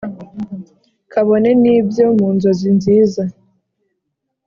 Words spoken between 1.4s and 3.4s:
n’ibyo mu nzozi nziza